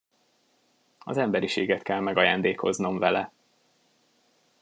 [0.99, 3.31] Az emberiséget kell megajándékoznom vele.